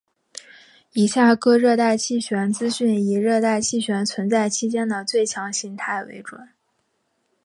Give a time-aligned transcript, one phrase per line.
[0.93, 6.49] 以下各热带气旋资讯以热带气旋存在期间的最强形态为准。